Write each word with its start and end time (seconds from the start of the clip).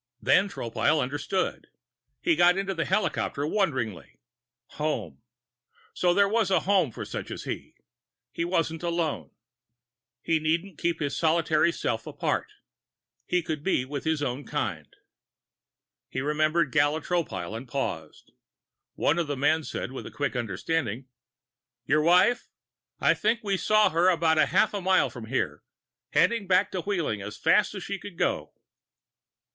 Then 0.19 0.49
Tropile 0.49 0.99
understood. 0.99 1.67
He 2.21 2.35
got 2.35 2.57
into 2.57 2.73
the 2.73 2.85
helicopter 2.85 3.45
wonderingly. 3.45 4.17
Home. 4.77 5.21
So 5.93 6.11
there 6.11 6.27
was 6.27 6.49
a 6.49 6.61
home 6.61 6.89
for 6.89 7.05
such 7.05 7.29
as 7.29 7.43
he. 7.43 7.75
He 8.31 8.43
wasn't 8.43 8.81
alone. 8.81 9.29
He 10.23 10.39
needn't 10.39 10.79
keep 10.79 10.99
his 10.99 11.15
solitary 11.15 11.71
self 11.71 12.07
apart. 12.07 12.47
He 13.27 13.43
could 13.43 13.61
be 13.63 13.85
with 13.85 14.03
his 14.03 14.23
own 14.23 14.43
kind. 14.43 14.87
He 16.09 16.19
remembered 16.19 16.71
Gala 16.71 17.01
Tropile 17.01 17.55
and 17.55 17.67
paused. 17.67 18.31
One 18.95 19.19
of 19.19 19.27
the 19.27 19.37
men 19.37 19.63
said 19.63 19.91
with 19.91 20.11
quick 20.15 20.35
understanding: 20.35 21.09
"Your 21.85 22.01
wife? 22.01 22.47
I 22.99 23.13
think 23.13 23.41
we 23.43 23.55
saw 23.55 23.91
her 23.91 24.09
about 24.09 24.37
half 24.39 24.73
a 24.73 24.81
mile 24.81 25.11
from 25.11 25.27
here. 25.27 25.61
Heading 26.09 26.47
back 26.47 26.71
to 26.71 26.81
Wheeling 26.81 27.21
as 27.21 27.37
fast 27.37 27.75
as 27.75 27.83
she 27.83 27.99
could 27.99 28.17
go." 28.17 28.53